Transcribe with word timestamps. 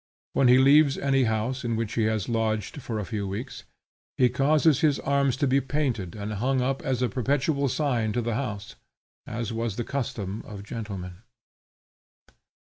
When 0.33 0.47
he 0.47 0.57
leaves 0.57 0.97
any 0.97 1.25
house 1.25 1.63
in 1.63 1.75
which 1.75 1.93
he 1.93 2.05
has 2.05 2.27
lodged 2.27 2.81
for 2.81 2.97
a 2.97 3.05
few 3.05 3.27
weeks, 3.27 3.65
he 4.17 4.29
causes 4.29 4.79
his 4.81 4.97
arms 5.01 5.37
to 5.37 5.45
be 5.45 5.61
painted 5.61 6.15
and 6.15 6.33
hung 6.33 6.59
up 6.59 6.81
as 6.81 7.03
a 7.03 7.07
perpetual 7.07 7.69
sign 7.69 8.11
to 8.13 8.21
the 8.23 8.33
house, 8.33 8.73
as 9.27 9.53
was 9.53 9.75
the 9.75 9.83
custom 9.83 10.41
of 10.43 10.63
gentlemen. 10.63 11.17